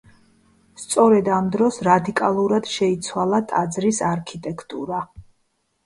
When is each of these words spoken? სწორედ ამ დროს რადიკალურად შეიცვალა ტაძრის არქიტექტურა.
სწორედ 0.83 1.29
ამ 1.35 1.51
დროს 1.57 1.77
რადიკალურად 1.89 2.73
შეიცვალა 2.79 3.45
ტაძრის 3.53 4.05
არქიტექტურა. 4.13 5.09